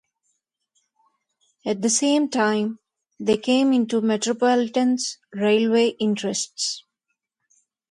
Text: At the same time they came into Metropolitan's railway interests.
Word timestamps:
At 1.63 1.83
the 1.83 1.89
same 1.91 2.27
time 2.27 2.79
they 3.19 3.37
came 3.37 3.71
into 3.71 4.01
Metropolitan's 4.01 5.19
railway 5.31 5.89
interests. 5.99 6.83